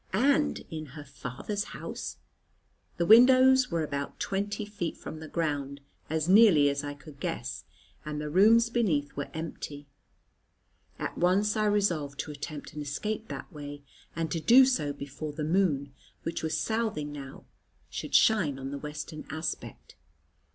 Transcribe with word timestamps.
And 0.13 0.65
in 0.71 0.87
her 0.97 1.03
father's 1.03 1.63
house? 1.77 2.17
The 2.97 3.05
windows 3.05 3.69
were 3.69 3.83
about 3.83 4.19
twenty 4.19 4.65
feet 4.65 4.97
from 4.97 5.19
the 5.19 5.27
ground, 5.27 5.79
as 6.09 6.27
nearly 6.27 6.69
as 6.71 6.83
I 6.83 6.95
could 6.95 7.19
guess, 7.19 7.65
and 8.03 8.19
the 8.19 8.31
rooms 8.31 8.71
beneath 8.71 9.15
were 9.15 9.29
empty. 9.31 9.85
At 10.97 11.19
once 11.19 11.55
I 11.55 11.65
resolved 11.65 12.19
to 12.21 12.31
attempt 12.31 12.73
an 12.73 12.81
escape 12.81 13.27
that 13.27 13.53
way, 13.53 13.83
and 14.15 14.31
to 14.31 14.39
do 14.39 14.65
so 14.65 14.91
before 14.91 15.33
the 15.33 15.43
moon, 15.43 15.93
which 16.23 16.41
was 16.41 16.57
southing 16.57 17.11
now, 17.11 17.45
should 17.87 18.15
shine 18.15 18.57
on 18.57 18.71
the 18.71 18.79
western 18.79 19.25
aspect. 19.29 19.93